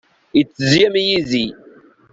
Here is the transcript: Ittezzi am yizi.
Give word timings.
Ittezzi 0.41 0.79
am 0.87 0.95
yizi. 1.05 1.45